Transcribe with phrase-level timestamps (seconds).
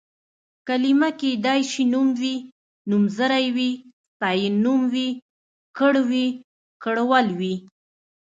[0.67, 2.35] کلمه کيدای شي نوم وي،
[2.89, 3.71] نومځری وي،
[4.15, 5.09] ستاینوم وي،
[5.77, 6.27] کړ وي،
[6.83, 7.55] کړول وي...